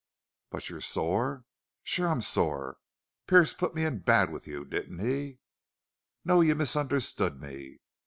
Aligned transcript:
"But 0.49 0.67
you're 0.67 0.81
sore?" 0.81 1.45
"Sure 1.83 2.07
I'm 2.09 2.21
sore. 2.21 2.77
Pearce 3.27 3.53
put 3.53 3.75
me 3.75 3.85
in 3.85 3.99
bad 3.99 4.31
with 4.31 4.47
you, 4.47 4.65
didn't 4.65 4.97
he?" 4.97 5.37
"No. 6.25 6.41
You 6.41 6.55
misunderstood 6.55 7.39
me. 7.39 7.81